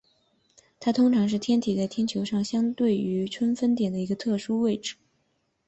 [0.79, 4.95] 它通常是天体在天球上相对于春分点的一个特殊位置。